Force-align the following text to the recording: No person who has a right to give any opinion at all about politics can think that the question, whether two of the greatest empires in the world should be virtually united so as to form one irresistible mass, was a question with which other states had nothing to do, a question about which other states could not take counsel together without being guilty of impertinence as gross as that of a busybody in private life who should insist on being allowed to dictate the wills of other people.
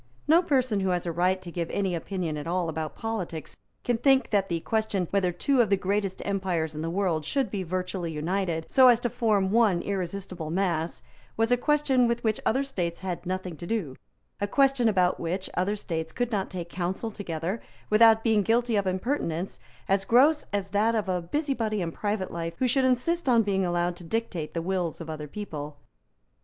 No 0.27 0.41
person 0.41 0.79
who 0.79 0.89
has 0.89 1.05
a 1.05 1.11
right 1.11 1.39
to 1.43 1.51
give 1.51 1.69
any 1.69 1.93
opinion 1.93 2.35
at 2.35 2.47
all 2.47 2.69
about 2.69 2.95
politics 2.95 3.55
can 3.83 3.99
think 3.99 4.31
that 4.31 4.49
the 4.49 4.61
question, 4.61 5.05
whether 5.11 5.31
two 5.31 5.61
of 5.61 5.69
the 5.69 5.77
greatest 5.77 6.23
empires 6.25 6.73
in 6.73 6.81
the 6.81 6.89
world 6.89 7.23
should 7.23 7.51
be 7.51 7.61
virtually 7.61 8.11
united 8.11 8.65
so 8.67 8.87
as 8.87 8.99
to 9.01 9.11
form 9.11 9.51
one 9.51 9.83
irresistible 9.83 10.49
mass, 10.49 11.03
was 11.37 11.51
a 11.51 11.55
question 11.55 12.07
with 12.07 12.23
which 12.23 12.39
other 12.47 12.63
states 12.63 13.01
had 13.01 13.23
nothing 13.27 13.55
to 13.57 13.67
do, 13.67 13.95
a 14.39 14.47
question 14.47 14.89
about 14.89 15.19
which 15.19 15.51
other 15.53 15.75
states 15.75 16.11
could 16.11 16.31
not 16.31 16.49
take 16.49 16.67
counsel 16.67 17.11
together 17.11 17.61
without 17.91 18.23
being 18.23 18.41
guilty 18.41 18.75
of 18.75 18.87
impertinence 18.87 19.59
as 19.87 20.03
gross 20.03 20.47
as 20.51 20.69
that 20.69 20.95
of 20.95 21.09
a 21.09 21.21
busybody 21.21 21.79
in 21.79 21.91
private 21.91 22.31
life 22.31 22.55
who 22.57 22.67
should 22.67 22.85
insist 22.85 23.29
on 23.29 23.43
being 23.43 23.63
allowed 23.63 23.95
to 23.95 24.03
dictate 24.03 24.55
the 24.55 24.63
wills 24.63 24.99
of 24.99 25.11
other 25.11 25.27
people. 25.27 25.77